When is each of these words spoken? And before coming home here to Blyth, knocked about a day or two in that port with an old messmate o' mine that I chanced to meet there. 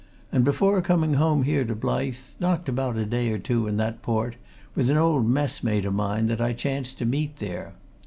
And 0.31 0.43
before 0.43 0.81
coming 0.81 1.13
home 1.13 1.43
here 1.43 1.63
to 1.63 1.75
Blyth, 1.75 2.33
knocked 2.39 2.67
about 2.67 2.97
a 2.97 3.05
day 3.05 3.31
or 3.31 3.37
two 3.37 3.67
in 3.67 3.77
that 3.77 4.01
port 4.01 4.35
with 4.73 4.89
an 4.89 4.97
old 4.97 5.27
messmate 5.29 5.85
o' 5.85 5.91
mine 5.91 6.25
that 6.25 6.41
I 6.41 6.53
chanced 6.53 6.97
to 6.97 7.05
meet 7.05 7.37
there. 7.37 7.73